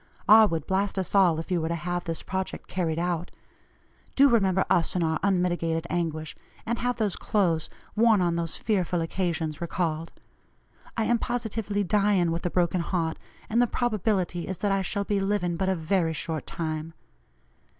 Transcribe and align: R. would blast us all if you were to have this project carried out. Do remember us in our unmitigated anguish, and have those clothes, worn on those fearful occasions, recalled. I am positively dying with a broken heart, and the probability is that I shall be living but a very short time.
R. 0.27 0.47
would 0.47 0.65
blast 0.65 0.97
us 0.97 1.13
all 1.13 1.39
if 1.39 1.51
you 1.51 1.61
were 1.61 1.67
to 1.67 1.75
have 1.75 2.05
this 2.05 2.23
project 2.23 2.67
carried 2.67 2.97
out. 2.97 3.29
Do 4.15 4.29
remember 4.29 4.65
us 4.67 4.95
in 4.95 5.03
our 5.03 5.19
unmitigated 5.21 5.85
anguish, 5.91 6.35
and 6.65 6.79
have 6.79 6.95
those 6.95 7.15
clothes, 7.15 7.69
worn 7.95 8.19
on 8.19 8.35
those 8.35 8.57
fearful 8.57 9.01
occasions, 9.01 9.61
recalled. 9.61 10.11
I 10.97 11.03
am 11.03 11.19
positively 11.19 11.83
dying 11.83 12.31
with 12.31 12.43
a 12.47 12.49
broken 12.49 12.81
heart, 12.81 13.19
and 13.47 13.61
the 13.61 13.67
probability 13.67 14.47
is 14.47 14.57
that 14.57 14.71
I 14.71 14.81
shall 14.81 15.03
be 15.03 15.19
living 15.19 15.55
but 15.55 15.69
a 15.69 15.75
very 15.75 16.13
short 16.13 16.47
time. 16.47 16.95